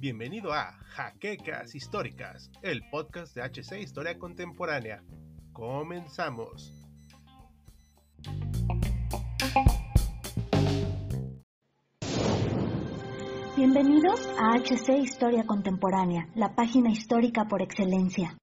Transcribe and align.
Bienvenido 0.00 0.52
a 0.52 0.72
Jaquecas 0.88 1.74
Históricas, 1.76 2.50
el 2.62 2.82
podcast 2.90 3.36
de 3.36 3.42
HC 3.42 3.80
Historia 3.80 4.18
Contemporánea. 4.18 5.04
Comenzamos. 5.52 6.72
Bienvenidos 13.56 14.28
a 14.38 14.58
HC 14.58 14.98
Historia 15.00 15.44
Contemporánea, 15.46 16.28
la 16.34 16.56
página 16.56 16.90
histórica 16.90 17.44
por 17.44 17.62
excelencia. 17.62 18.36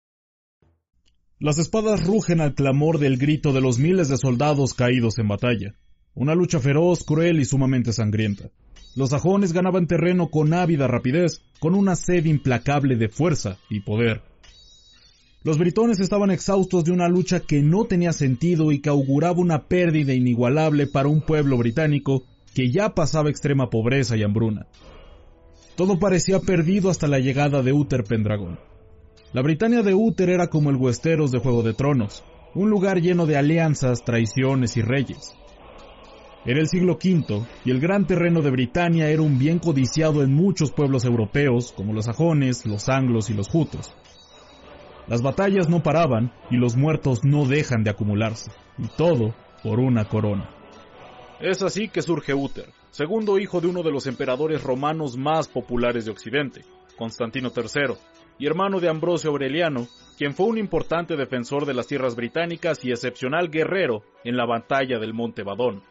Las 1.37 1.57
espadas 1.57 2.07
rugen 2.07 2.39
al 2.39 2.55
clamor 2.55 2.99
del 2.99 3.17
grito 3.17 3.51
de 3.51 3.59
los 3.59 3.77
miles 3.77 4.07
de 4.07 4.15
soldados 4.17 4.73
caídos 4.73 5.19
en 5.19 5.27
batalla. 5.27 5.75
Una 6.16 6.34
lucha 6.34 6.59
feroz, 6.59 7.03
cruel 7.03 7.39
y 7.41 7.45
sumamente 7.45 7.91
sangrienta. 7.91 8.49
Los 8.95 9.09
sajones 9.09 9.52
ganaban 9.52 9.85
terreno 9.85 10.30
con 10.30 10.53
ávida 10.53 10.88
rapidez, 10.88 11.41
con 11.59 11.76
una 11.76 11.98
sed 11.98 12.23
implacable 12.26 12.95
de 12.95 13.09
fuerza 13.09 13.58
y 13.70 13.81
poder. 13.81 14.22
Los 15.44 15.58
britones 15.58 15.99
estaban 15.99 16.31
exhaustos 16.31 16.86
de 16.86 16.91
una 16.91 17.09
lucha 17.09 17.41
que 17.41 17.62
no 17.62 17.84
tenía 17.84 18.13
sentido 18.13 18.72
y 18.72 18.80
que 18.80 18.89
auguraba 18.89 19.39
una 19.39 19.67
pérdida 19.67 20.13
inigualable 20.13 20.88
para 20.88 21.09
un 21.09 21.22
pueblo 21.22 21.58
británico 21.58 22.23
que 22.53 22.72
ya 22.72 22.95
pasaba 22.95 23.30
extrema 23.30 23.70
pobreza 23.70 24.16
y 24.16 24.23
hambruna. 24.23 24.67
Todo 25.75 26.00
parecía 26.00 26.39
perdido 26.39 26.89
hasta 26.89 27.08
la 27.08 27.20
llegada 27.20 27.61
de 27.61 27.73
Uther 27.73 28.05
Pendragon. 28.05 28.58
La 29.34 29.41
Britania 29.41 29.84
de 29.84 29.94
Uther 29.94 30.30
era 30.30 30.47
como 30.47 30.70
el 30.70 30.77
Westeros 30.77 31.31
de 31.31 31.39
Juego 31.39 31.61
de 31.61 31.73
Tronos, 31.73 32.23
un 32.53 32.70
lugar 32.70 33.02
lleno 33.02 33.25
de 33.25 33.36
alianzas, 33.36 34.05
traiciones 34.05 34.77
y 34.77 34.81
reyes. 34.81 35.36
Era 36.48 36.59
el 36.59 36.67
siglo 36.67 36.99
V 37.04 37.44
y 37.66 37.72
el 37.72 37.80
gran 37.80 38.05
terreno 38.05 38.44
de 38.44 38.52
Britania 38.52 39.09
era 39.09 39.23
un 39.23 39.39
bien 39.39 39.58
codiciado 39.58 40.22
en 40.22 40.31
muchos 40.31 40.72
pueblos 40.72 41.03
europeos 41.03 41.73
como 41.75 41.92
los 41.92 42.06
sajones, 42.06 42.67
los 42.67 42.88
anglos 42.88 43.31
y 43.31 43.33
los 43.33 43.50
jutos. 43.50 43.95
Las 45.08 45.23
batallas 45.23 45.69
no 45.69 45.81
paraban 45.81 46.31
y 46.52 46.58
los 46.58 46.75
muertos 46.75 47.23
no 47.23 47.45
dejan 47.47 47.84
de 47.84 47.89
acumularse, 47.89 48.52
y 48.78 48.88
todo 48.95 49.34
por 49.64 49.80
una 49.80 50.06
corona. 50.06 50.52
Es 51.39 51.64
así 51.64 51.88
que 51.88 52.03
surge 52.03 52.36
Uther, 52.36 52.69
segundo 52.91 53.39
hijo 53.39 53.59
de 53.59 53.67
uno 53.67 53.81
de 53.81 53.91
los 53.91 54.06
emperadores 54.06 54.64
romanos 54.64 55.17
más 55.17 55.47
populares 55.47 56.06
de 56.06 56.12
Occidente, 56.12 56.62
Constantino 56.95 57.52
III, 57.56 57.95
y 58.38 58.45
hermano 58.45 58.80
de 58.80 58.89
Ambrosio 58.89 59.31
Aureliano, 59.31 59.88
quien 60.16 60.34
fue 60.34 60.45
un 60.45 60.59
importante 60.59 61.16
defensor 61.16 61.66
de 61.66 61.73
las 61.73 61.88
tierras 61.88 62.16
británicas 62.16 62.86
y 62.86 62.91
excepcional 62.91 63.50
guerrero 63.50 64.03
en 64.23 64.38
la 64.38 64.45
batalla 64.45 65.00
del 65.00 65.16
Monte 65.16 65.41
Badón. 65.41 65.81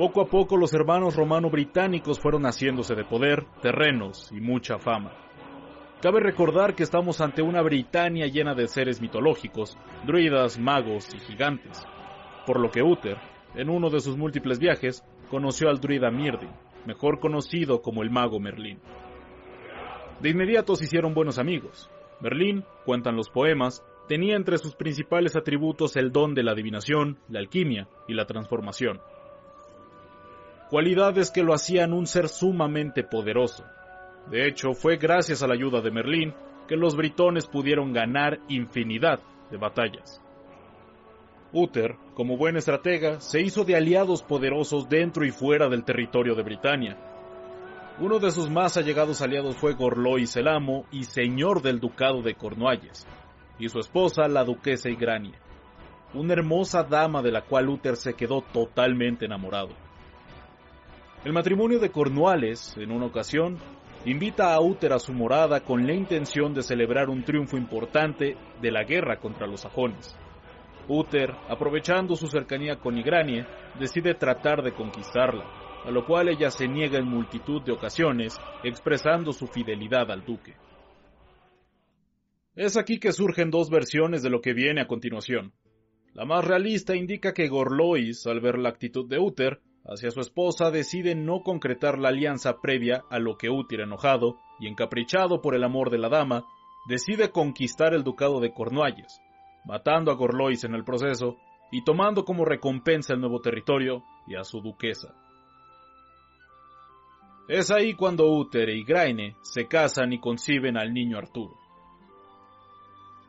Poco 0.00 0.22
a 0.22 0.24
poco 0.24 0.56
los 0.56 0.72
hermanos 0.72 1.14
romano-británicos 1.14 2.18
fueron 2.18 2.44
haciéndose 2.44 2.94
de 2.94 3.04
poder, 3.04 3.44
terrenos 3.60 4.32
y 4.32 4.40
mucha 4.40 4.78
fama. 4.78 5.12
Cabe 6.00 6.20
recordar 6.20 6.74
que 6.74 6.84
estamos 6.84 7.20
ante 7.20 7.42
una 7.42 7.60
Britania 7.60 8.26
llena 8.26 8.54
de 8.54 8.66
seres 8.66 9.02
mitológicos, 9.02 9.76
druidas, 10.06 10.58
magos 10.58 11.12
y 11.14 11.18
gigantes, 11.18 11.86
por 12.46 12.58
lo 12.58 12.70
que 12.70 12.82
Uther, 12.82 13.18
en 13.54 13.68
uno 13.68 13.90
de 13.90 14.00
sus 14.00 14.16
múltiples 14.16 14.58
viajes, 14.58 15.04
conoció 15.28 15.68
al 15.68 15.80
druida 15.80 16.10
Mirdin, 16.10 16.48
mejor 16.86 17.20
conocido 17.20 17.82
como 17.82 18.02
el 18.02 18.08
mago 18.08 18.40
Merlín. 18.40 18.78
De 20.22 20.30
inmediato 20.30 20.76
se 20.76 20.86
hicieron 20.86 21.12
buenos 21.12 21.38
amigos. 21.38 21.90
Merlín, 22.22 22.64
cuentan 22.86 23.16
los 23.16 23.28
poemas, 23.28 23.84
tenía 24.08 24.36
entre 24.36 24.56
sus 24.56 24.74
principales 24.76 25.36
atributos 25.36 25.94
el 25.96 26.10
don 26.10 26.32
de 26.32 26.42
la 26.42 26.52
adivinación, 26.52 27.18
la 27.28 27.40
alquimia 27.40 27.86
y 28.08 28.14
la 28.14 28.24
transformación. 28.24 28.98
Cualidades 30.70 31.32
que 31.32 31.42
lo 31.42 31.52
hacían 31.52 31.92
un 31.92 32.06
ser 32.06 32.28
sumamente 32.28 33.02
poderoso. 33.02 33.64
De 34.30 34.46
hecho, 34.46 34.72
fue 34.72 34.98
gracias 34.98 35.42
a 35.42 35.48
la 35.48 35.54
ayuda 35.54 35.80
de 35.80 35.90
Merlín 35.90 36.32
que 36.68 36.76
los 36.76 36.94
britones 36.94 37.48
pudieron 37.48 37.92
ganar 37.92 38.38
infinidad 38.48 39.18
de 39.50 39.56
batallas. 39.56 40.22
Uther, 41.52 41.96
como 42.14 42.36
buen 42.36 42.56
estratega, 42.56 43.20
se 43.20 43.40
hizo 43.40 43.64
de 43.64 43.74
aliados 43.74 44.22
poderosos 44.22 44.88
dentro 44.88 45.24
y 45.26 45.32
fuera 45.32 45.68
del 45.68 45.82
territorio 45.82 46.36
de 46.36 46.44
Britania. 46.44 46.96
Uno 47.98 48.20
de 48.20 48.30
sus 48.30 48.48
más 48.48 48.76
allegados 48.76 49.22
aliados 49.22 49.56
fue 49.56 49.74
Gorlois 49.74 50.36
el 50.36 50.46
Amo 50.46 50.86
y 50.92 51.02
señor 51.02 51.62
del 51.62 51.80
ducado 51.80 52.22
de 52.22 52.36
Cornualles, 52.36 53.08
y 53.58 53.68
su 53.68 53.80
esposa, 53.80 54.28
la 54.28 54.44
duquesa 54.44 54.88
Igrania, 54.88 55.40
una 56.14 56.34
hermosa 56.34 56.84
dama 56.84 57.22
de 57.22 57.32
la 57.32 57.42
cual 57.42 57.68
Uther 57.68 57.96
se 57.96 58.14
quedó 58.14 58.42
totalmente 58.52 59.24
enamorado. 59.24 59.89
El 61.22 61.34
matrimonio 61.34 61.78
de 61.78 61.90
Cornualles, 61.90 62.74
en 62.78 62.90
una 62.90 63.04
ocasión, 63.04 63.58
invita 64.06 64.54
a 64.54 64.60
Uther 64.62 64.94
a 64.94 64.98
su 64.98 65.12
morada 65.12 65.60
con 65.60 65.86
la 65.86 65.92
intención 65.92 66.54
de 66.54 66.62
celebrar 66.62 67.10
un 67.10 67.24
triunfo 67.24 67.58
importante 67.58 68.38
de 68.62 68.70
la 68.70 68.84
guerra 68.84 69.18
contra 69.18 69.46
los 69.46 69.60
sajones. 69.60 70.16
Uther, 70.88 71.34
aprovechando 71.50 72.16
su 72.16 72.26
cercanía 72.26 72.76
con 72.76 72.96
Igranie, 72.96 73.44
decide 73.78 74.14
tratar 74.14 74.62
de 74.62 74.72
conquistarla, 74.72 75.44
a 75.84 75.90
lo 75.90 76.06
cual 76.06 76.30
ella 76.30 76.50
se 76.50 76.66
niega 76.66 76.98
en 76.98 77.06
multitud 77.06 77.60
de 77.62 77.72
ocasiones, 77.72 78.40
expresando 78.64 79.34
su 79.34 79.46
fidelidad 79.46 80.10
al 80.10 80.24
duque. 80.24 80.54
Es 82.56 82.78
aquí 82.78 82.98
que 82.98 83.12
surgen 83.12 83.50
dos 83.50 83.68
versiones 83.68 84.22
de 84.22 84.30
lo 84.30 84.40
que 84.40 84.54
viene 84.54 84.80
a 84.80 84.86
continuación. 84.86 85.52
La 86.14 86.24
más 86.24 86.46
realista 86.46 86.96
indica 86.96 87.34
que 87.34 87.48
Gorlois, 87.48 88.26
al 88.26 88.40
ver 88.40 88.58
la 88.58 88.70
actitud 88.70 89.06
de 89.06 89.18
Uther 89.18 89.60
hacia 89.84 90.10
su 90.10 90.20
esposa, 90.20 90.70
decide 90.70 91.14
no 91.14 91.42
concretar 91.42 91.98
la 91.98 92.08
alianza 92.08 92.60
previa 92.60 93.04
a 93.10 93.18
lo 93.18 93.36
que 93.36 93.50
Uther, 93.50 93.80
enojado 93.80 94.38
y 94.58 94.68
encaprichado 94.68 95.40
por 95.40 95.54
el 95.54 95.64
amor 95.64 95.90
de 95.90 95.98
la 95.98 96.08
dama, 96.08 96.44
decide 96.86 97.30
conquistar 97.30 97.94
el 97.94 98.04
ducado 98.04 98.40
de 98.40 98.52
Cornualles, 98.52 99.20
matando 99.64 100.10
a 100.10 100.14
Gorlois 100.14 100.64
en 100.64 100.74
el 100.74 100.84
proceso 100.84 101.36
y 101.70 101.84
tomando 101.84 102.24
como 102.24 102.44
recompensa 102.44 103.14
el 103.14 103.20
nuevo 103.20 103.40
territorio 103.40 104.02
y 104.26 104.34
a 104.36 104.44
su 104.44 104.60
duquesa. 104.60 105.14
Es 107.48 107.70
ahí 107.70 107.94
cuando 107.94 108.30
Uther 108.30 108.68
y 108.68 108.84
Graine 108.84 109.36
se 109.42 109.66
casan 109.66 110.12
y 110.12 110.20
conciben 110.20 110.76
al 110.76 110.92
niño 110.94 111.18
Arturo. 111.18 111.56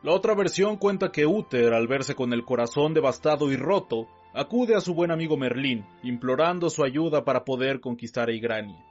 La 0.02 0.12
otra 0.12 0.34
versión 0.34 0.76
cuenta 0.76 1.12
que 1.12 1.26
Uther, 1.26 1.74
al 1.74 1.86
verse 1.86 2.14
con 2.14 2.32
el 2.32 2.44
corazón 2.44 2.94
devastado 2.94 3.50
y 3.52 3.56
roto, 3.56 4.08
acude 4.34 4.74
a 4.74 4.80
su 4.80 4.94
buen 4.94 5.10
amigo 5.10 5.36
Merlín, 5.36 5.84
implorando 6.02 6.70
su 6.70 6.84
ayuda 6.84 7.24
para 7.24 7.44
poder 7.44 7.80
conquistar 7.80 8.28
a 8.28 8.32
Igranie. 8.32 8.82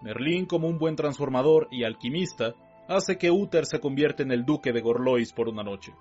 Merlín, 0.00 0.46
como 0.46 0.68
un 0.68 0.78
buen 0.78 0.96
transformador 0.96 1.68
y 1.70 1.84
alquimista, 1.84 2.54
hace 2.88 3.18
que 3.18 3.30
Uther 3.30 3.66
se 3.66 3.80
convierta 3.80 4.22
en 4.22 4.32
el 4.32 4.44
duque 4.44 4.72
de 4.72 4.80
Gorlois 4.80 5.32
por 5.32 5.48
una 5.48 5.62
noche. 5.62 5.92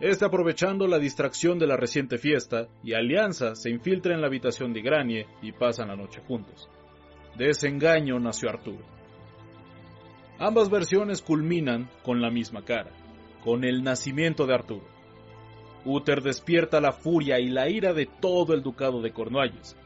Este 0.00 0.24
aprovechando 0.24 0.86
la 0.86 0.98
distracción 0.98 1.58
de 1.58 1.66
la 1.66 1.76
reciente 1.76 2.18
fiesta 2.18 2.68
y 2.82 2.94
alianza 2.94 3.54
se 3.54 3.70
infiltra 3.70 4.14
en 4.14 4.20
la 4.20 4.26
habitación 4.26 4.72
de 4.72 4.80
Igranie 4.80 5.26
y 5.40 5.52
pasan 5.52 5.88
la 5.88 5.96
noche 5.96 6.20
juntos. 6.26 6.68
De 7.36 7.48
ese 7.48 7.68
engaño 7.68 8.18
nació 8.18 8.50
Arturo. 8.50 8.84
Ambas 10.38 10.68
versiones 10.68 11.22
culminan 11.22 11.88
con 12.02 12.20
la 12.20 12.30
misma 12.30 12.64
cara, 12.64 12.90
con 13.42 13.64
el 13.64 13.82
nacimiento 13.82 14.46
de 14.46 14.54
Arturo. 14.54 14.93
Uther 15.84 16.22
despierta 16.22 16.80
la 16.80 16.92
furia 16.92 17.38
y 17.38 17.48
la 17.48 17.68
ira 17.68 17.92
de 17.92 18.06
todo 18.06 18.54
el 18.54 18.62
ducado 18.62 19.02
de 19.02 19.12
Cornualles, 19.12 19.76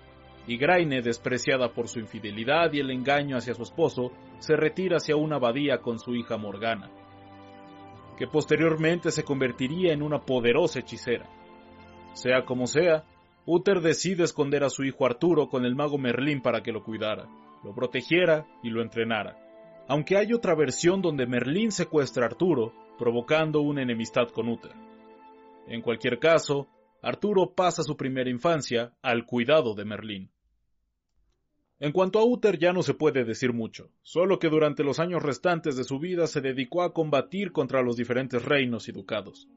y 0.47 0.56
Graine, 0.56 1.03
despreciada 1.03 1.72
por 1.72 1.88
su 1.88 1.98
infidelidad 1.98 2.72
y 2.72 2.81
el 2.81 2.91
engaño 2.91 3.36
hacia 3.36 3.54
su 3.54 3.62
esposo, 3.62 4.12
se 4.38 4.56
retira 4.56 4.97
hacia 4.97 5.16
una 5.16 5.36
abadía 5.36 5.78
con 5.78 5.98
su 5.98 6.14
hija 6.14 6.38
Morgana, 6.38 6.91
que 8.16 8.26
posteriormente 8.26 9.10
se 9.10 9.25
convertiría 9.25 9.92
en 9.92 10.03
una 10.03 10.20
poderosa 10.20 10.81
hechicera. 10.81 11.28
Sea 12.15 12.44
como 12.44 12.66
sea, 12.66 13.04
Uther 13.44 13.80
decide 13.80 14.24
esconder 14.24 14.65
a 14.65 14.71
su 14.71 14.84
hijo 14.84 15.04
Arturo 15.04 15.48
con 15.48 15.65
el 15.65 15.74
mago 15.74 15.98
Merlín 15.98 16.41
para 16.41 16.62
que 16.62 16.72
lo 16.72 16.83
cuidara, 16.83 17.28
lo 17.62 17.74
protegiera 17.74 18.47
y 18.62 18.71
lo 18.71 18.83
entrenara. 18.83 19.36
Aunque 19.89 20.16
hay 20.16 20.33
otra 20.33 20.54
versión 20.54 21.03
donde 21.03 21.27
Merlín 21.27 21.72
secuestra 21.72 22.24
a 22.24 22.28
Arturo, 22.28 22.72
provocando 22.98 23.60
una 23.60 23.83
enemistad 23.83 24.28
con 24.28 24.48
Uther. 24.48 24.87
En 25.68 25.82
cualquier 25.82 26.18
caso, 26.18 26.68
Arturo 27.03 27.54
pasa 27.54 27.82
su 27.82 27.97
primera 27.97 28.30
infancia 28.30 28.94
al 29.03 29.26
cuidado 29.26 29.74
de 29.74 29.84
Merlín. 29.84 30.30
En 31.78 31.92
cuanto 31.92 32.18
a 32.18 32.24
Uther 32.24 32.59
ya 32.59 32.72
no 32.72 32.82
se 32.82 32.94
puede 32.94 33.24
decir 33.24 33.53
mucho, 33.53 33.91
solo 34.03 34.38
que 34.38 34.48
durante 34.48 34.82
los 34.82 34.98
años 34.98 35.22
restantes 35.22 35.76
de 35.76 35.84
su 35.84 36.00
vida 36.00 36.26
se 36.26 36.41
dedicó 36.41 36.82
a 36.82 36.92
combatir 36.92 37.53
contra 37.53 37.82
los 37.82 37.97
diferentes 37.97 38.44
reinos 38.44 38.88
y 38.88 38.92
ducados. 38.92 39.48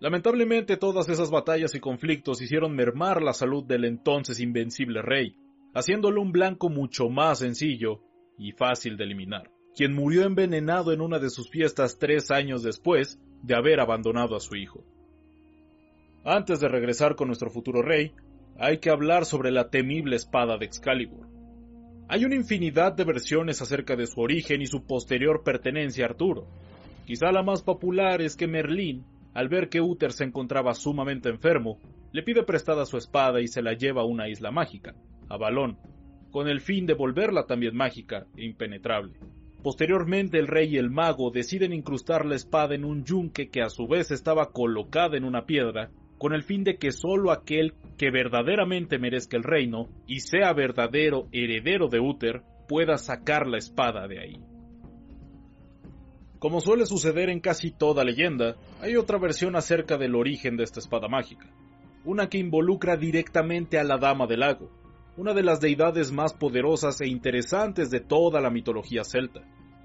Lamentablemente 0.00 0.76
todas 0.76 1.08
esas 1.08 1.30
batallas 1.30 1.74
y 1.74 1.80
conflictos 1.80 2.42
hicieron 2.42 2.76
mermar 2.76 3.22
la 3.22 3.32
salud 3.32 3.64
del 3.64 3.84
entonces 3.84 4.40
invencible 4.40 5.02
rey, 5.02 5.36
haciéndolo 5.72 6.20
un 6.20 6.32
blanco 6.32 6.68
mucho 6.68 7.08
más 7.08 7.38
sencillo 7.38 8.02
y 8.36 8.52
fácil 8.52 8.96
de 8.96 9.04
eliminar, 9.04 9.50
quien 9.74 9.94
murió 9.94 10.24
envenenado 10.24 10.92
en 10.92 11.00
una 11.00 11.18
de 11.18 11.30
sus 11.30 11.48
fiestas 11.48 11.98
tres 11.98 12.30
años 12.30 12.62
después 12.62 13.18
de 13.42 13.54
haber 13.54 13.80
abandonado 13.80 14.36
a 14.36 14.40
su 14.40 14.56
hijo. 14.56 14.84
Antes 16.24 16.60
de 16.60 16.68
regresar 16.68 17.16
con 17.16 17.28
nuestro 17.28 17.50
futuro 17.50 17.82
rey, 17.82 18.12
hay 18.58 18.78
que 18.78 18.90
hablar 18.90 19.24
sobre 19.24 19.50
la 19.50 19.70
temible 19.70 20.16
espada 20.16 20.58
de 20.58 20.66
Excalibur. 20.66 21.28
Hay 22.08 22.24
una 22.24 22.34
infinidad 22.34 22.92
de 22.92 23.04
versiones 23.04 23.62
acerca 23.62 23.94
de 23.94 24.06
su 24.06 24.20
origen 24.20 24.62
y 24.62 24.66
su 24.66 24.84
posterior 24.84 25.42
pertenencia 25.44 26.04
a 26.04 26.08
Arturo. 26.08 26.48
Quizá 27.06 27.30
la 27.32 27.42
más 27.42 27.62
popular 27.62 28.20
es 28.20 28.36
que 28.36 28.48
Merlín, 28.48 29.04
al 29.34 29.48
ver 29.48 29.68
que 29.68 29.80
Uther 29.80 30.12
se 30.12 30.24
encontraba 30.24 30.74
sumamente 30.74 31.28
enfermo, 31.28 31.78
le 32.12 32.22
pide 32.22 32.42
prestada 32.42 32.84
su 32.86 32.96
espada 32.96 33.40
y 33.40 33.46
se 33.46 33.62
la 33.62 33.74
lleva 33.74 34.02
a 34.02 34.06
una 34.06 34.28
isla 34.28 34.50
mágica, 34.50 34.94
a 35.28 35.36
Balón, 35.36 35.78
con 36.30 36.48
el 36.48 36.60
fin 36.60 36.86
de 36.86 36.94
volverla 36.94 37.46
también 37.46 37.76
mágica 37.76 38.26
e 38.36 38.44
impenetrable. 38.44 39.18
Posteriormente 39.62 40.38
el 40.38 40.46
rey 40.46 40.74
y 40.74 40.78
el 40.78 40.90
mago 40.90 41.30
deciden 41.30 41.72
incrustar 41.72 42.24
la 42.24 42.36
espada 42.36 42.74
en 42.74 42.84
un 42.84 43.04
yunque 43.04 43.48
que 43.48 43.60
a 43.60 43.68
su 43.68 43.88
vez 43.88 44.10
estaba 44.10 44.52
colocada 44.52 45.16
en 45.16 45.24
una 45.24 45.46
piedra, 45.46 45.90
con 46.16 46.32
el 46.32 46.42
fin 46.42 46.64
de 46.64 46.76
que 46.76 46.92
sólo 46.92 47.32
aquel 47.32 47.74
que 47.96 48.10
verdaderamente 48.10 48.98
merezca 48.98 49.36
el 49.36 49.42
reino 49.42 49.88
y 50.06 50.20
sea 50.20 50.52
verdadero 50.52 51.26
heredero 51.32 51.88
de 51.88 52.00
Uther 52.00 52.42
pueda 52.68 52.98
sacar 52.98 53.46
la 53.46 53.58
espada 53.58 54.06
de 54.06 54.20
ahí. 54.20 54.40
Como 56.38 56.60
suele 56.60 56.86
suceder 56.86 57.30
en 57.30 57.40
casi 57.40 57.72
toda 57.72 58.04
leyenda, 58.04 58.54
hay 58.80 58.96
otra 58.96 59.18
versión 59.18 59.56
acerca 59.56 59.98
del 59.98 60.14
origen 60.14 60.56
de 60.56 60.62
esta 60.62 60.78
espada 60.78 61.08
mágica, 61.08 61.46
una 62.04 62.28
que 62.28 62.38
involucra 62.38 62.96
directamente 62.96 63.76
a 63.76 63.84
la 63.84 63.98
Dama 63.98 64.28
del 64.28 64.40
Lago, 64.40 64.70
una 65.18 65.34
de 65.34 65.42
las 65.42 65.60
deidades 65.60 66.12
más 66.12 66.32
poderosas 66.32 67.00
e 67.00 67.08
interesantes 67.08 67.90
de 67.90 67.98
toda 67.98 68.40
la 68.40 68.50
mitología 68.50 69.02
celta. 69.02 69.40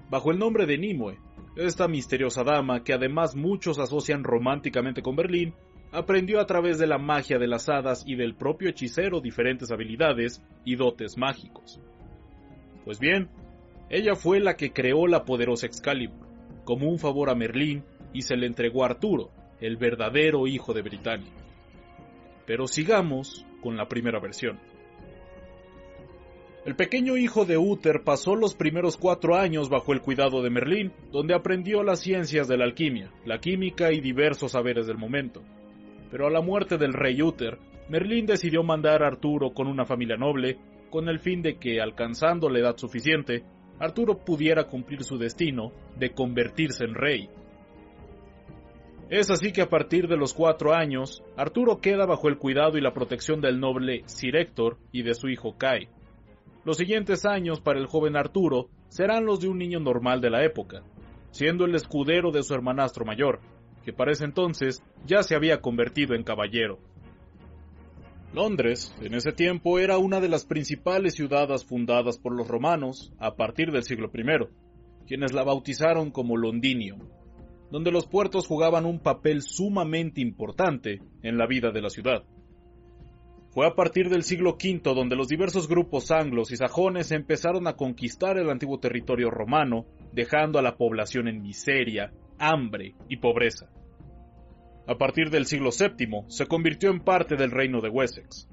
Bajo 0.08 0.30
el 0.30 0.38
nombre 0.38 0.64
de 0.64 0.78
Nimue, 0.78 1.18
esta 1.56 1.88
misteriosa 1.88 2.44
dama, 2.44 2.84
que 2.84 2.92
además 2.92 3.34
muchos 3.34 3.80
asocian 3.80 4.22
románticamente 4.22 5.02
con 5.02 5.16
Berlín, 5.16 5.52
aprendió 5.90 6.40
a 6.40 6.46
través 6.46 6.78
de 6.78 6.86
la 6.86 6.98
magia 6.98 7.40
de 7.40 7.48
las 7.48 7.68
hadas 7.68 8.04
y 8.06 8.14
del 8.14 8.36
propio 8.36 8.68
hechicero 8.68 9.20
diferentes 9.20 9.72
habilidades 9.72 10.40
y 10.64 10.76
dotes 10.76 11.18
mágicos. 11.18 11.80
Pues 12.84 13.00
bien, 13.00 13.28
ella 13.90 14.14
fue 14.14 14.38
la 14.38 14.54
que 14.54 14.72
creó 14.72 15.08
la 15.08 15.24
poderosa 15.24 15.66
Excalibur, 15.66 16.28
como 16.64 16.88
un 16.88 17.00
favor 17.00 17.28
a 17.28 17.34
Merlín 17.34 17.82
y 18.12 18.22
se 18.22 18.36
le 18.36 18.46
entregó 18.46 18.84
a 18.84 18.90
Arturo, 18.90 19.32
el 19.60 19.78
verdadero 19.78 20.46
hijo 20.46 20.72
de 20.74 20.82
Britania. 20.82 21.32
Pero 22.46 22.68
sigamos 22.68 23.44
con 23.60 23.76
la 23.76 23.88
primera 23.88 24.20
versión. 24.20 24.60
El 26.64 26.76
pequeño 26.76 27.18
hijo 27.18 27.44
de 27.44 27.58
Uther 27.58 28.04
pasó 28.04 28.36
los 28.36 28.54
primeros 28.54 28.96
cuatro 28.96 29.36
años 29.36 29.68
bajo 29.68 29.92
el 29.92 30.00
cuidado 30.00 30.42
de 30.42 30.48
Merlín, 30.48 30.92
donde 31.12 31.34
aprendió 31.34 31.82
las 31.82 32.00
ciencias 32.00 32.48
de 32.48 32.56
la 32.56 32.64
alquimia, 32.64 33.10
la 33.26 33.38
química 33.38 33.92
y 33.92 34.00
diversos 34.00 34.52
saberes 34.52 34.86
del 34.86 34.96
momento. 34.96 35.42
Pero 36.10 36.26
a 36.26 36.30
la 36.30 36.40
muerte 36.40 36.78
del 36.78 36.94
rey 36.94 37.20
Uther, 37.20 37.58
Merlín 37.90 38.24
decidió 38.24 38.62
mandar 38.62 39.02
a 39.02 39.08
Arturo 39.08 39.52
con 39.52 39.66
una 39.66 39.84
familia 39.84 40.16
noble, 40.16 40.56
con 40.88 41.10
el 41.10 41.20
fin 41.20 41.42
de 41.42 41.58
que, 41.58 41.82
alcanzando 41.82 42.48
la 42.48 42.60
edad 42.60 42.78
suficiente, 42.78 43.44
Arturo 43.78 44.24
pudiera 44.24 44.64
cumplir 44.64 45.04
su 45.04 45.18
destino 45.18 45.70
de 45.98 46.12
convertirse 46.12 46.84
en 46.84 46.94
rey. 46.94 47.28
Es 49.10 49.30
así 49.30 49.52
que 49.52 49.60
a 49.60 49.68
partir 49.68 50.08
de 50.08 50.16
los 50.16 50.32
cuatro 50.32 50.72
años, 50.72 51.22
Arturo 51.36 51.82
queda 51.82 52.06
bajo 52.06 52.28
el 52.28 52.38
cuidado 52.38 52.78
y 52.78 52.80
la 52.80 52.94
protección 52.94 53.42
del 53.42 53.60
noble 53.60 54.02
Sir 54.06 54.36
Héctor 54.36 54.78
y 54.92 55.02
de 55.02 55.12
su 55.12 55.28
hijo 55.28 55.58
Kai. 55.58 55.90
Los 56.64 56.78
siguientes 56.78 57.26
años 57.26 57.60
para 57.60 57.78
el 57.78 57.86
joven 57.86 58.16
Arturo 58.16 58.70
serán 58.88 59.26
los 59.26 59.40
de 59.40 59.48
un 59.48 59.58
niño 59.58 59.80
normal 59.80 60.22
de 60.22 60.30
la 60.30 60.44
época, 60.44 60.82
siendo 61.30 61.66
el 61.66 61.74
escudero 61.74 62.30
de 62.30 62.42
su 62.42 62.54
hermanastro 62.54 63.04
mayor, 63.04 63.40
que 63.84 63.92
para 63.92 64.12
ese 64.12 64.24
entonces 64.24 64.82
ya 65.04 65.22
se 65.22 65.34
había 65.34 65.60
convertido 65.60 66.14
en 66.14 66.22
caballero. 66.22 66.78
Londres, 68.32 68.94
en 69.00 69.14
ese 69.14 69.32
tiempo, 69.32 69.78
era 69.78 69.98
una 69.98 70.20
de 70.20 70.28
las 70.28 70.46
principales 70.46 71.14
ciudades 71.14 71.64
fundadas 71.64 72.18
por 72.18 72.34
los 72.34 72.48
romanos 72.48 73.12
a 73.18 73.36
partir 73.36 73.70
del 73.70 73.84
siglo 73.84 74.10
I, 74.14 74.48
quienes 75.06 75.34
la 75.34 75.44
bautizaron 75.44 76.10
como 76.10 76.36
Londinium, 76.38 77.10
donde 77.70 77.92
los 77.92 78.06
puertos 78.06 78.46
jugaban 78.46 78.86
un 78.86 79.00
papel 79.00 79.42
sumamente 79.42 80.22
importante 80.22 81.02
en 81.22 81.36
la 81.36 81.46
vida 81.46 81.70
de 81.70 81.82
la 81.82 81.90
ciudad. 81.90 82.24
Fue 83.54 83.68
a 83.68 83.76
partir 83.76 84.10
del 84.10 84.24
siglo 84.24 84.56
V 84.60 84.80
donde 84.82 85.14
los 85.14 85.28
diversos 85.28 85.68
grupos 85.68 86.10
anglos 86.10 86.50
y 86.50 86.56
sajones 86.56 87.12
empezaron 87.12 87.68
a 87.68 87.76
conquistar 87.76 88.36
el 88.36 88.50
antiguo 88.50 88.80
territorio 88.80 89.30
romano, 89.30 89.86
dejando 90.12 90.58
a 90.58 90.62
la 90.62 90.76
población 90.76 91.28
en 91.28 91.40
miseria, 91.40 92.12
hambre 92.36 92.96
y 93.08 93.18
pobreza. 93.18 93.70
A 94.88 94.96
partir 94.98 95.30
del 95.30 95.46
siglo 95.46 95.70
VII 95.70 96.24
se 96.26 96.46
convirtió 96.46 96.90
en 96.90 96.98
parte 96.98 97.36
del 97.36 97.52
reino 97.52 97.80
de 97.80 97.90
Wessex. 97.90 98.48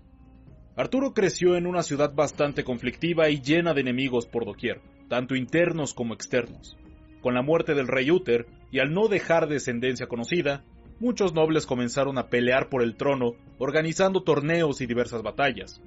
Arturo 0.75 1.15
creció 1.15 1.57
en 1.57 1.65
una 1.65 1.81
ciudad 1.81 2.13
bastante 2.13 2.63
conflictiva 2.63 3.27
y 3.29 3.41
llena 3.41 3.73
de 3.73 3.81
enemigos 3.81 4.27
por 4.27 4.45
doquier, 4.45 4.81
tanto 5.09 5.35
internos 5.35 5.95
como 5.95 6.13
externos. 6.13 6.77
Con 7.21 7.33
la 7.33 7.41
muerte 7.41 7.73
del 7.73 7.87
rey 7.87 8.11
Uther, 8.11 8.45
y 8.71 8.79
al 8.79 8.93
no 8.93 9.07
dejar 9.07 9.49
descendencia 9.49 10.07
conocida, 10.07 10.63
muchos 11.01 11.33
nobles 11.33 11.65
comenzaron 11.65 12.19
a 12.19 12.27
pelear 12.27 12.69
por 12.69 12.83
el 12.83 12.95
trono, 12.95 13.33
organizando 13.57 14.21
torneos 14.21 14.81
y 14.81 14.85
diversas 14.85 15.23
batallas. 15.23 15.81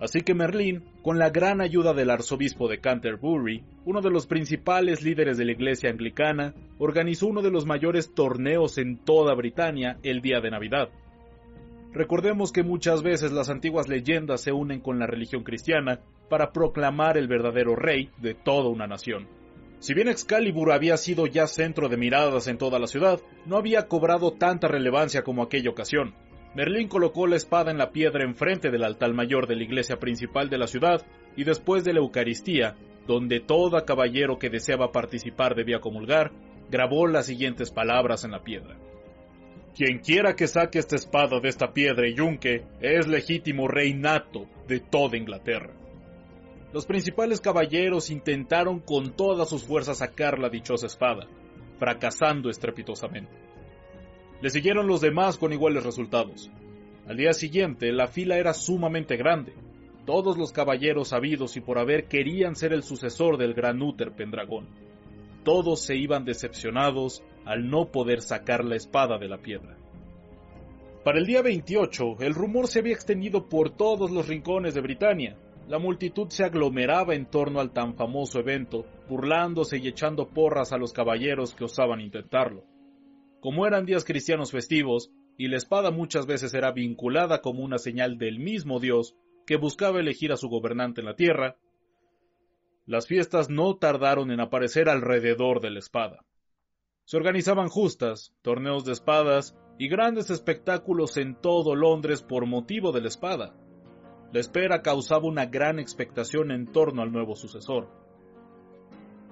Así 0.00 0.22
que 0.22 0.34
Merlín, 0.34 0.82
con 1.02 1.18
la 1.18 1.30
gran 1.30 1.60
ayuda 1.60 1.94
del 1.94 2.10
arzobispo 2.10 2.68
de 2.68 2.80
Canterbury, 2.80 3.62
uno 3.84 4.00
de 4.00 4.10
los 4.10 4.26
principales 4.26 5.02
líderes 5.02 5.38
de 5.38 5.44
la 5.44 5.52
iglesia 5.52 5.90
anglicana, 5.90 6.54
organizó 6.78 7.28
uno 7.28 7.40
de 7.40 7.52
los 7.52 7.66
mayores 7.66 8.12
torneos 8.12 8.78
en 8.78 8.96
toda 8.96 9.34
Britania 9.34 9.98
el 10.02 10.22
día 10.22 10.40
de 10.40 10.50
Navidad. 10.50 10.88
Recordemos 11.92 12.50
que 12.50 12.64
muchas 12.64 13.04
veces 13.04 13.30
las 13.30 13.48
antiguas 13.48 13.88
leyendas 13.88 14.40
se 14.40 14.52
unen 14.52 14.80
con 14.80 14.98
la 14.98 15.06
religión 15.06 15.44
cristiana 15.44 16.00
para 16.28 16.50
proclamar 16.50 17.16
el 17.16 17.28
verdadero 17.28 17.76
rey 17.76 18.10
de 18.18 18.34
toda 18.34 18.70
una 18.70 18.88
nación. 18.88 19.39
Si 19.80 19.94
bien 19.94 20.08
Excalibur 20.08 20.72
había 20.72 20.98
sido 20.98 21.26
ya 21.26 21.46
centro 21.46 21.88
de 21.88 21.96
miradas 21.96 22.48
en 22.48 22.58
toda 22.58 22.78
la 22.78 22.86
ciudad, 22.86 23.18
no 23.46 23.56
había 23.56 23.88
cobrado 23.88 24.32
tanta 24.32 24.68
relevancia 24.68 25.22
como 25.22 25.42
aquella 25.42 25.70
ocasión. 25.70 26.14
Merlín 26.54 26.86
colocó 26.86 27.26
la 27.26 27.36
espada 27.36 27.70
en 27.70 27.78
la 27.78 27.90
piedra 27.90 28.24
enfrente 28.24 28.70
del 28.70 28.84
altar 28.84 29.14
mayor 29.14 29.46
de 29.46 29.56
la 29.56 29.62
iglesia 29.62 29.98
principal 29.98 30.50
de 30.50 30.58
la 30.58 30.66
ciudad 30.66 31.06
y 31.34 31.44
después 31.44 31.82
de 31.82 31.94
la 31.94 32.00
Eucaristía, 32.00 32.76
donde 33.06 33.40
todo 33.40 33.82
caballero 33.86 34.38
que 34.38 34.50
deseaba 34.50 34.92
participar 34.92 35.54
debía 35.54 35.80
comulgar, 35.80 36.30
grabó 36.70 37.06
las 37.06 37.26
siguientes 37.26 37.70
palabras 37.70 38.24
en 38.24 38.32
la 38.32 38.42
piedra. 38.42 38.76
Quien 39.74 40.00
quiera 40.00 40.36
que 40.36 40.46
saque 40.46 40.78
esta 40.78 40.96
espada 40.96 41.40
de 41.40 41.48
esta 41.48 41.72
piedra 41.72 42.06
y 42.06 42.14
yunque 42.14 42.64
es 42.82 43.06
legítimo 43.06 43.66
rey 43.66 43.94
nato 43.94 44.46
de 44.68 44.80
toda 44.80 45.16
Inglaterra. 45.16 45.72
Los 46.72 46.86
principales 46.86 47.40
caballeros 47.40 48.10
intentaron 48.10 48.78
con 48.78 49.16
todas 49.16 49.48
sus 49.48 49.64
fuerzas 49.64 49.98
sacar 49.98 50.38
la 50.38 50.48
dichosa 50.48 50.86
espada, 50.86 51.26
fracasando 51.78 52.48
estrepitosamente. 52.48 53.32
Le 54.40 54.50
siguieron 54.50 54.86
los 54.86 55.00
demás 55.00 55.36
con 55.36 55.52
iguales 55.52 55.82
resultados. 55.82 56.50
Al 57.08 57.16
día 57.16 57.32
siguiente, 57.32 57.92
la 57.92 58.06
fila 58.06 58.38
era 58.38 58.54
sumamente 58.54 59.16
grande. 59.16 59.52
Todos 60.06 60.38
los 60.38 60.52
caballeros 60.52 61.08
sabidos 61.08 61.56
y 61.56 61.60
por 61.60 61.78
haber 61.78 62.04
querían 62.04 62.54
ser 62.54 62.72
el 62.72 62.84
sucesor 62.84 63.36
del 63.36 63.52
gran 63.52 63.82
Uther 63.82 64.12
Pendragón. 64.12 64.68
Todos 65.44 65.80
se 65.80 65.96
iban 65.96 66.24
decepcionados 66.24 67.24
al 67.44 67.68
no 67.68 67.90
poder 67.90 68.20
sacar 68.20 68.64
la 68.64 68.76
espada 68.76 69.18
de 69.18 69.28
la 69.28 69.38
piedra. 69.38 69.76
Para 71.04 71.18
el 71.18 71.26
día 71.26 71.42
28, 71.42 72.18
el 72.20 72.34
rumor 72.34 72.68
se 72.68 72.78
había 72.78 72.92
extendido 72.92 73.48
por 73.48 73.70
todos 73.70 74.10
los 74.10 74.28
rincones 74.28 74.74
de 74.74 74.82
Britania, 74.82 75.36
la 75.68 75.78
multitud 75.78 76.28
se 76.28 76.44
aglomeraba 76.44 77.14
en 77.14 77.26
torno 77.26 77.60
al 77.60 77.72
tan 77.72 77.94
famoso 77.94 78.40
evento, 78.40 78.86
burlándose 79.08 79.78
y 79.78 79.88
echando 79.88 80.28
porras 80.28 80.72
a 80.72 80.78
los 80.78 80.92
caballeros 80.92 81.54
que 81.54 81.64
osaban 81.64 82.00
intentarlo. 82.00 82.64
Como 83.40 83.66
eran 83.66 83.86
días 83.86 84.04
cristianos 84.04 84.50
festivos, 84.50 85.10
y 85.38 85.48
la 85.48 85.56
espada 85.56 85.90
muchas 85.90 86.26
veces 86.26 86.52
era 86.52 86.72
vinculada 86.72 87.40
como 87.40 87.62
una 87.64 87.78
señal 87.78 88.18
del 88.18 88.38
mismo 88.38 88.78
Dios 88.78 89.16
que 89.46 89.56
buscaba 89.56 89.98
elegir 89.98 90.32
a 90.32 90.36
su 90.36 90.48
gobernante 90.48 91.00
en 91.00 91.06
la 91.06 91.16
tierra, 91.16 91.56
las 92.86 93.06
fiestas 93.06 93.48
no 93.48 93.76
tardaron 93.76 94.32
en 94.32 94.40
aparecer 94.40 94.88
alrededor 94.88 95.60
de 95.60 95.70
la 95.70 95.78
espada. 95.78 96.24
Se 97.04 97.16
organizaban 97.16 97.68
justas, 97.68 98.34
torneos 98.42 98.84
de 98.84 98.92
espadas 98.92 99.56
y 99.78 99.88
grandes 99.88 100.30
espectáculos 100.30 101.16
en 101.16 101.40
todo 101.40 101.74
Londres 101.74 102.22
por 102.22 102.46
motivo 102.46 102.92
de 102.92 103.00
la 103.00 103.08
espada. 103.08 103.54
La 104.32 104.38
espera 104.38 104.82
causaba 104.82 105.26
una 105.26 105.46
gran 105.46 105.80
expectación 105.80 106.52
en 106.52 106.66
torno 106.66 107.02
al 107.02 107.10
nuevo 107.10 107.34
sucesor. 107.34 107.88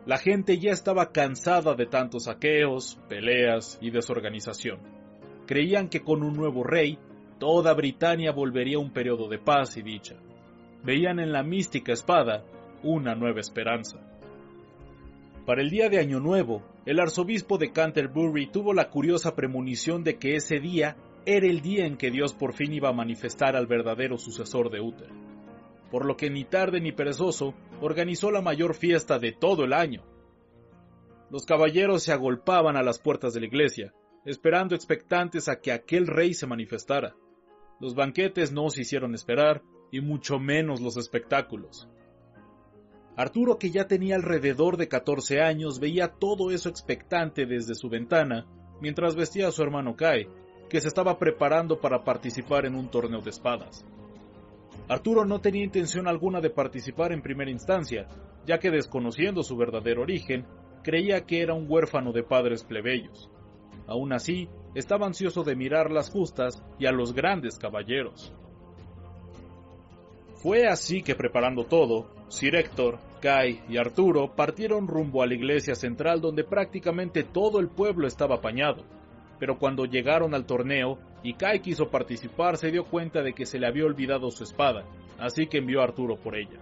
La 0.07 0.19
gente 0.19 0.59
ya 0.59 0.73
estaba 0.73 1.13
cansada 1.13 1.75
de 1.75 1.87
tantos 1.87 2.25
saqueos, 2.25 2.99
peleas 3.09 3.79
y 3.81 3.91
desorganización. 3.91 4.81
Creían 5.47 5.89
que 5.89 6.01
con 6.01 6.23
un 6.23 6.35
nuevo 6.35 6.65
rey, 6.65 6.99
toda 7.39 7.75
Britania 7.75 8.33
volvería 8.33 8.79
a 8.79 8.81
un 8.81 8.93
periodo 8.93 9.29
de 9.29 9.39
paz 9.39 9.77
y 9.77 9.83
dicha. 9.83 10.17
Veían 10.83 11.21
en 11.21 11.33
la 11.33 11.43
mística 11.43 11.93
espada 11.93 12.45
una 12.83 13.15
nueva 13.15 13.41
esperanza. 13.41 13.99
Para 15.47 15.63
el 15.63 15.71
día 15.71 15.89
de 15.89 15.99
Año 15.99 16.21
Nuevo, 16.21 16.63
el 16.87 17.01
arzobispo 17.01 17.57
de 17.57 17.71
Canterbury 17.71 18.51
tuvo 18.51 18.75
la 18.75 18.91
curiosa 18.91 19.35
premonición 19.35 20.05
de 20.05 20.19
que 20.19 20.37
ese 20.37 20.59
día 20.59 20.97
era 21.31 21.47
el 21.47 21.61
día 21.61 21.85
en 21.85 21.99
que 21.99 22.11
Dios 22.11 22.33
por 22.33 22.55
fin 22.55 22.73
iba 22.73 22.89
a 22.89 22.95
manifestar 22.95 23.55
al 23.55 23.67
verdadero 23.67 24.17
sucesor 24.17 24.71
de 24.71 24.81
Uther. 24.81 25.11
Por 25.91 26.07
lo 26.07 26.17
que 26.17 26.31
ni 26.31 26.45
tarde 26.45 26.81
ni 26.81 26.91
perezoso 26.91 27.53
organizó 27.83 28.31
la 28.31 28.41
mayor 28.41 28.75
fiesta 28.75 29.19
de 29.19 29.33
todo 29.33 29.65
el 29.65 29.75
año. 29.75 30.03
Los 31.31 31.45
caballeros 31.45 32.03
se 32.03 32.13
agolpaban 32.13 32.79
a 32.79 32.83
las 32.83 32.99
puertas 32.99 33.35
de 33.35 33.41
la 33.41 33.47
iglesia, 33.47 33.93
esperando 34.25 34.75
expectantes 34.75 35.51
a 35.51 35.61
que 35.61 35.71
aquel 35.71 36.07
rey 36.07 36.33
se 36.33 36.47
manifestara. 36.47 37.15
Los 37.79 37.95
banquetes 37.95 38.51
no 38.51 38.71
se 38.71 38.81
hicieron 38.81 39.15
esperar, 39.15 39.63
y 39.93 40.01
mucho 40.01 40.39
menos 40.39 40.81
los 40.81 40.97
espectáculos. 40.97 41.91
Arturo, 43.17 43.59
que 43.59 43.71
ya 43.71 43.87
tenía 43.87 44.17
alrededor 44.17 44.79
de 44.79 44.89
14 44.89 45.43
años, 45.43 45.79
veía 45.79 46.09
todo 46.09 46.51
eso 46.53 46.71
expectante 46.71 47.45
desde 47.45 47.75
su 47.75 47.91
ventana, 47.91 48.47
mientras 48.81 49.15
vestía 49.15 49.49
a 49.49 49.53
su 49.53 49.63
hermano 49.63 49.95
Kai, 49.95 50.27
que 50.69 50.81
se 50.81 50.89
estaba 50.89 51.19
preparando 51.19 51.81
para 51.81 52.05
participar 52.05 52.67
en 52.67 52.75
un 52.75 52.89
torneo 52.89 53.21
de 53.21 53.31
espadas. 53.31 53.85
Arturo 54.89 55.25
no 55.25 55.41
tenía 55.41 55.65
intención 55.65 56.09
alguna 56.09 56.41
de 56.41 56.51
participar 56.51 57.13
en 57.13 57.23
primera 57.23 57.51
instancia, 57.51 58.07
ya 58.47 58.59
que 58.59 58.71
desconociendo 58.71 59.43
su 59.43 59.57
verdadero 59.57 60.03
origen, 60.03 60.47
creía 60.83 61.27
que 61.27 61.43
era 61.43 61.55
un 61.55 61.67
huérfano 61.69 62.13
de 62.13 62.23
padres 62.23 62.65
plebeyos. 62.65 63.31
Aún 63.87 64.13
así, 64.13 64.49
estaba 64.75 65.07
ansioso 65.07 65.43
de 65.45 65.57
mirar 65.57 65.91
las 65.91 66.11
justas 66.11 66.63
y 66.79 66.87
a 66.87 66.93
los 66.93 67.13
grandes 67.13 67.59
caballeros. 67.59 68.33
Fue 70.35 70.67
así 70.67 71.03
que 71.03 71.15
preparando 71.15 71.65
todo, 71.65 72.07
Sir 72.29 72.55
Héctor, 72.55 72.99
Kai 73.21 73.61
y 73.69 73.77
Arturo 73.77 74.37
partieron 74.37 74.87
rumbo 74.87 75.23
a 75.23 75.27
la 75.27 75.35
iglesia 75.35 75.75
central 75.75 76.21
donde 76.21 76.45
prácticamente 76.45 77.25
todo 77.25 77.59
el 77.59 77.69
pueblo 77.69 78.07
estaba 78.07 78.37
apañado. 78.37 78.85
Pero 79.39 79.59
cuando 79.59 79.85
llegaron 79.85 80.35
al 80.35 80.47
torneo 80.47 80.99
y 81.23 81.35
Kai 81.35 81.61
quiso 81.61 81.89
participar 81.89 82.57
se 82.57 82.71
dio 82.71 82.85
cuenta 82.85 83.23
de 83.23 83.33
que 83.33 83.47
se 83.47 83.59
le 83.59 83.67
había 83.67 83.85
olvidado 83.85 84.31
su 84.31 84.45
espada, 84.45 84.85
así 85.19 85.47
que 85.47 85.59
envió 85.59 85.81
a 85.81 85.85
Arturo 85.85 86.17
por 86.17 86.37
ella. 86.37 86.59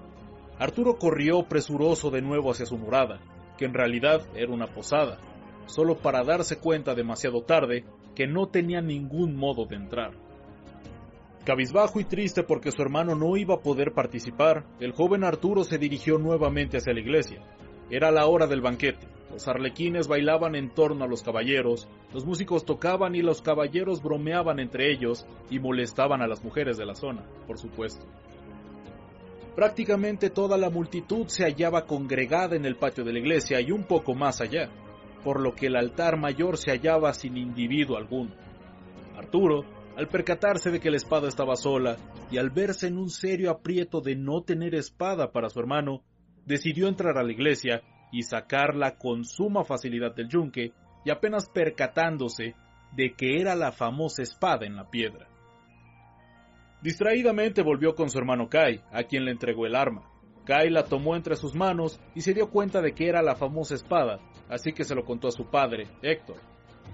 Arturo 0.58 0.96
corrió 0.96 1.42
presuroso 1.42 2.10
de 2.10 2.22
nuevo 2.22 2.50
hacia 2.50 2.66
su 2.66 2.78
morada, 2.78 3.20
que 3.58 3.64
en 3.64 3.74
realidad 3.74 4.22
era 4.34 4.52
una 4.52 4.66
posada, 4.66 5.18
solo 5.66 5.98
para 5.98 6.24
darse 6.24 6.58
cuenta 6.58 6.94
demasiado 6.94 7.42
tarde 7.42 7.84
que 8.14 8.26
no 8.26 8.48
tenía 8.48 8.80
ningún 8.80 9.36
modo 9.36 9.66
de 9.66 9.76
entrar. 9.76 10.12
Cabizbajo 11.44 12.00
y 12.00 12.04
triste 12.04 12.42
porque 12.42 12.72
su 12.72 12.82
hermano 12.82 13.14
no 13.14 13.36
iba 13.36 13.54
a 13.54 13.60
poder 13.60 13.92
participar, 13.92 14.64
el 14.80 14.92
joven 14.92 15.22
Arturo 15.22 15.62
se 15.62 15.78
dirigió 15.78 16.18
nuevamente 16.18 16.78
hacia 16.78 16.92
la 16.92 17.00
iglesia. 17.00 17.40
Era 17.90 18.10
la 18.10 18.26
hora 18.26 18.46
del 18.46 18.60
banquete. 18.60 19.06
Los 19.30 19.46
arlequines 19.48 20.08
bailaban 20.08 20.54
en 20.54 20.70
torno 20.70 21.04
a 21.04 21.08
los 21.08 21.22
caballeros, 21.22 21.88
los 22.12 22.24
músicos 22.24 22.64
tocaban 22.64 23.14
y 23.14 23.22
los 23.22 23.42
caballeros 23.42 24.02
bromeaban 24.02 24.60
entre 24.60 24.90
ellos 24.90 25.26
y 25.50 25.58
molestaban 25.58 26.22
a 26.22 26.26
las 26.26 26.42
mujeres 26.42 26.76
de 26.76 26.86
la 26.86 26.94
zona, 26.94 27.24
por 27.46 27.58
supuesto. 27.58 28.06
Prácticamente 29.54 30.30
toda 30.30 30.56
la 30.56 30.70
multitud 30.70 31.26
se 31.28 31.44
hallaba 31.44 31.86
congregada 31.86 32.56
en 32.56 32.66
el 32.66 32.76
patio 32.76 33.04
de 33.04 33.12
la 33.12 33.18
iglesia 33.18 33.60
y 33.60 33.72
un 33.72 33.84
poco 33.84 34.14
más 34.14 34.40
allá, 34.40 34.70
por 35.24 35.40
lo 35.40 35.54
que 35.54 35.66
el 35.66 35.76
altar 35.76 36.18
mayor 36.18 36.56
se 36.56 36.70
hallaba 36.70 37.12
sin 37.14 37.36
individuo 37.36 37.96
alguno. 37.96 38.32
Arturo, 39.16 39.64
al 39.96 40.08
percatarse 40.08 40.70
de 40.70 40.78
que 40.78 40.90
la 40.90 40.98
espada 40.98 41.26
estaba 41.26 41.56
sola 41.56 41.96
y 42.30 42.38
al 42.38 42.50
verse 42.50 42.86
en 42.86 42.98
un 42.98 43.08
serio 43.10 43.50
aprieto 43.50 44.00
de 44.00 44.14
no 44.14 44.42
tener 44.42 44.74
espada 44.74 45.32
para 45.32 45.48
su 45.48 45.58
hermano, 45.58 46.02
decidió 46.46 46.88
entrar 46.88 47.18
a 47.18 47.22
la 47.22 47.32
iglesia 47.32 47.82
y 48.12 48.22
sacarla 48.22 48.96
con 48.96 49.24
suma 49.24 49.64
facilidad 49.64 50.14
del 50.14 50.28
yunque 50.28 50.72
y 51.04 51.10
apenas 51.10 51.48
percatándose 51.50 52.54
de 52.92 53.14
que 53.14 53.40
era 53.40 53.54
la 53.54 53.72
famosa 53.72 54.22
espada 54.22 54.64
en 54.64 54.76
la 54.76 54.88
piedra. 54.88 55.28
Distraídamente 56.82 57.62
volvió 57.62 57.94
con 57.94 58.08
su 58.08 58.18
hermano 58.18 58.48
Kai, 58.48 58.80
a 58.92 59.02
quien 59.04 59.24
le 59.24 59.32
entregó 59.32 59.66
el 59.66 59.74
arma. 59.74 60.10
Kai 60.44 60.70
la 60.70 60.84
tomó 60.84 61.16
entre 61.16 61.34
sus 61.34 61.54
manos 61.54 62.00
y 62.14 62.20
se 62.20 62.32
dio 62.32 62.50
cuenta 62.50 62.80
de 62.80 62.92
que 62.92 63.08
era 63.08 63.22
la 63.22 63.34
famosa 63.34 63.74
espada, 63.74 64.20
así 64.48 64.72
que 64.72 64.84
se 64.84 64.94
lo 64.94 65.04
contó 65.04 65.28
a 65.28 65.32
su 65.32 65.46
padre, 65.50 65.88
Héctor, 66.02 66.36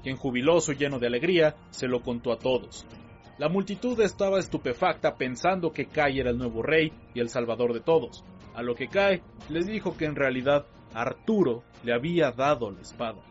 quien 0.03 0.17
jubiloso 0.17 0.73
y 0.73 0.77
lleno 0.77 0.99
de 0.99 1.09
alegría 1.09 1.55
se 1.71 1.89
lo 1.89 2.03
contó 2.03 2.33
a 2.33 2.39
todos. 2.39 2.87
La 3.39 3.49
multitud 3.49 4.01
estaba 4.01 4.39
estupefacta 4.39 5.17
pensando 5.17 5.73
que 5.73 5.87
Kai 5.87 6.21
era 6.21 6.31
el 6.31 6.39
nuevo 6.39 6.63
rey 6.63 6.93
y 7.15 7.21
el 7.21 7.29
salvador 7.29 7.75
de 7.75 7.81
todos, 7.81 8.25
a 8.55 8.63
lo 8.63 8.75
que 8.75 8.89
Kai 8.89 9.23
les 9.49 9.67
dijo 9.67 9.97
que 9.97 10.05
en 10.05 10.17
realidad 10.17 10.67
Arturo 10.95 11.63
le 11.85 11.93
había 11.93 12.33
dado 12.33 12.71
la 12.71 12.81
espada. 12.81 13.23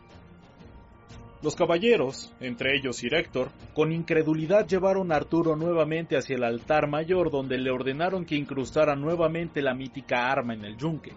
Los 1.43 1.55
caballeros, 1.55 2.31
entre 2.39 2.77
ellos 2.77 2.97
Sir 2.97 3.15
Héctor, 3.15 3.49
con 3.73 3.91
incredulidad 3.91 4.67
llevaron 4.67 5.11
a 5.11 5.15
Arturo 5.15 5.55
nuevamente 5.55 6.15
hacia 6.15 6.35
el 6.35 6.43
altar 6.43 6.87
mayor 6.87 7.31
donde 7.31 7.57
le 7.57 7.71
ordenaron 7.71 8.25
que 8.25 8.35
incrustara 8.35 8.95
nuevamente 8.95 9.63
la 9.63 9.73
mítica 9.73 10.31
arma 10.31 10.53
en 10.53 10.65
el 10.65 10.77
yunque. 10.77 11.13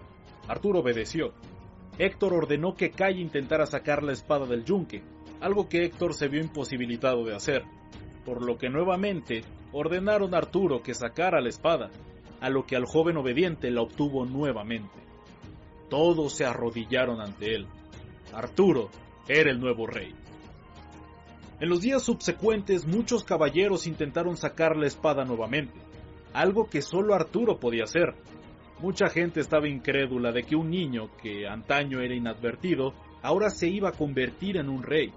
Arturo 0.48 0.80
obedeció. 0.80 1.34
Héctor 1.98 2.32
ordenó 2.32 2.74
que 2.74 2.90
Kai 2.90 3.20
intentara 3.20 3.66
sacar 3.66 4.02
la 4.02 4.12
espada 4.12 4.46
del 4.46 4.64
yunque, 4.64 5.02
algo 5.40 5.68
que 5.68 5.84
Héctor 5.84 6.14
se 6.14 6.28
vio 6.28 6.40
imposibilitado 6.40 7.24
de 7.24 7.36
hacer, 7.36 7.64
por 8.24 8.42
lo 8.42 8.56
que 8.56 8.70
nuevamente 8.70 9.42
ordenaron 9.72 10.34
a 10.34 10.38
Arturo 10.38 10.82
que 10.82 10.94
sacara 10.94 11.42
la 11.42 11.50
espada, 11.50 11.90
a 12.44 12.50
lo 12.50 12.66
que 12.66 12.76
al 12.76 12.84
joven 12.84 13.16
obediente 13.16 13.70
la 13.70 13.80
obtuvo 13.80 14.26
nuevamente. 14.26 15.00
Todos 15.88 16.34
se 16.34 16.44
arrodillaron 16.44 17.18
ante 17.22 17.54
él. 17.54 17.66
Arturo 18.34 18.90
era 19.26 19.50
el 19.50 19.58
nuevo 19.58 19.86
rey. 19.86 20.14
En 21.58 21.70
los 21.70 21.80
días 21.80 22.02
subsecuentes 22.02 22.86
muchos 22.86 23.24
caballeros 23.24 23.86
intentaron 23.86 24.36
sacar 24.36 24.76
la 24.76 24.86
espada 24.86 25.24
nuevamente, 25.24 25.72
algo 26.34 26.68
que 26.68 26.82
solo 26.82 27.14
Arturo 27.14 27.58
podía 27.58 27.84
hacer. 27.84 28.14
Mucha 28.78 29.08
gente 29.08 29.40
estaba 29.40 29.66
incrédula 29.66 30.30
de 30.30 30.42
que 30.42 30.54
un 30.54 30.68
niño 30.68 31.16
que 31.22 31.48
antaño 31.48 32.02
era 32.02 32.14
inadvertido 32.14 32.92
ahora 33.22 33.48
se 33.48 33.68
iba 33.68 33.88
a 33.88 33.96
convertir 33.96 34.58
en 34.58 34.68
un 34.68 34.82
rey, 34.82 35.14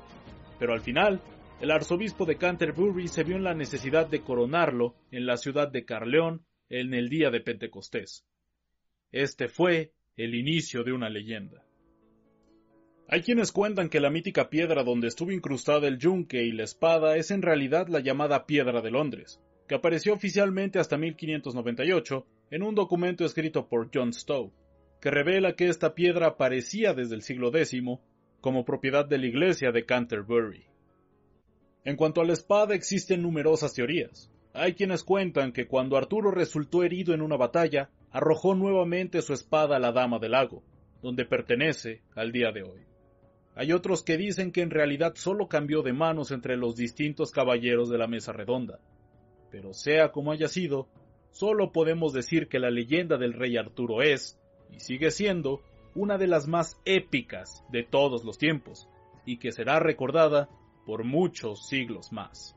pero 0.60 0.72
al 0.72 0.80
final 0.80 1.22
el 1.60 1.72
arzobispo 1.72 2.24
de 2.24 2.38
Canterbury 2.38 3.10
se 3.10 3.26
vio 3.26 3.36
en 3.36 3.44
la 3.44 3.54
necesidad 3.54 4.08
de 4.08 4.22
coronarlo 4.22 4.96
en 5.12 5.26
la 5.26 5.36
ciudad 5.36 5.70
de 5.70 5.84
Carleón 5.84 6.46
en 6.70 6.94
el 6.94 7.10
día 7.10 7.30
de 7.30 7.42
Pentecostés. 7.42 8.26
Este 9.12 9.48
fue 9.48 9.94
el 10.16 10.36
inicio 10.36 10.84
de 10.84 10.94
una 10.94 11.10
leyenda. 11.10 11.64
Hay 13.10 13.22
quienes 13.22 13.54
cuentan 13.54 13.90
que 13.90 14.02
la 14.02 14.10
mítica 14.10 14.50
piedra 14.50 14.84
donde 14.84 15.08
estuvo 15.08 15.32
incrustada 15.32 15.88
el 15.88 15.98
yunque 15.98 16.44
y 16.44 16.52
la 16.52 16.64
espada 16.64 17.16
es 17.16 17.32
en 17.32 17.42
realidad 17.42 17.88
la 17.88 18.02
llamada 18.02 18.46
Piedra 18.46 18.82
de 18.82 18.92
Londres, 18.92 19.40
que 19.68 19.76
apareció 19.76 20.14
oficialmente 20.14 20.80
hasta 20.80 20.98
1598 20.98 22.26
en 22.52 22.64
un 22.64 22.76
documento 22.76 23.24
escrito 23.24 23.70
por 23.70 23.90
John 23.94 24.12
Stowe, 24.12 24.52
que 25.00 25.10
revela 25.10 25.56
que 25.56 25.70
esta 25.70 25.96
piedra 25.96 26.28
aparecía 26.28 26.94
desde 26.94 27.16
el 27.16 27.22
siglo 27.22 27.48
X 27.56 27.82
como 28.42 28.66
propiedad 28.66 29.06
de 29.06 29.18
la 29.18 29.28
iglesia 29.28 29.72
de 29.72 29.86
Canterbury. 29.86 30.66
En 31.86 31.96
cuanto 31.96 32.20
a 32.20 32.26
la 32.26 32.34
espada 32.34 32.76
existen 32.76 33.22
numerosas 33.22 33.74
teorías. 33.74 34.30
Hay 34.60 34.74
quienes 34.74 35.04
cuentan 35.04 35.52
que 35.52 35.68
cuando 35.68 35.98
Arturo 35.98 36.32
resultó 36.32 36.84
herido 36.84 37.14
en 37.14 37.22
una 37.22 37.38
batalla, 37.38 37.92
arrojó 38.10 38.56
nuevamente 38.56 39.22
su 39.22 39.34
espada 39.34 39.76
a 39.76 39.80
la 39.80 39.92
Dama 39.92 40.18
del 40.18 40.32
Lago, 40.32 40.64
donde 41.04 41.26
pertenece 41.26 42.02
al 42.16 42.32
día 42.32 42.52
de 42.52 42.64
hoy. 42.64 42.82
Hay 43.54 43.72
otros 43.72 44.02
que 44.02 44.18
dicen 44.18 44.52
que 44.52 44.62
en 44.62 44.72
realidad 44.72 45.14
solo 45.14 45.48
cambió 45.48 45.84
de 45.84 45.94
manos 45.94 46.32
entre 46.32 46.58
los 46.58 46.76
distintos 46.76 47.30
caballeros 47.30 47.88
de 47.90 48.00
la 48.00 48.08
mesa 48.08 48.34
redonda. 48.34 48.80
Pero 49.52 49.74
sea 49.74 50.12
como 50.12 50.32
haya 50.32 50.48
sido, 50.48 50.88
solo 51.30 51.72
podemos 51.72 52.12
decir 52.12 52.48
que 52.48 52.58
la 52.58 52.72
leyenda 52.72 53.18
del 53.18 53.34
rey 53.34 53.58
Arturo 53.58 54.02
es, 54.02 54.40
y 54.72 54.80
sigue 54.80 55.12
siendo, 55.12 55.62
una 55.94 56.18
de 56.18 56.26
las 56.26 56.48
más 56.48 56.82
épicas 56.84 57.64
de 57.72 57.84
todos 57.84 58.26
los 58.26 58.40
tiempos, 58.40 58.90
y 59.24 59.38
que 59.38 59.52
será 59.52 59.80
recordada 59.80 60.50
por 60.84 61.04
muchos 61.04 61.68
siglos 61.68 62.12
más. 62.12 62.57